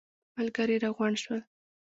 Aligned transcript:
ملګري 0.37 0.75
راغونډ 0.83 1.15
شول. 1.23 1.41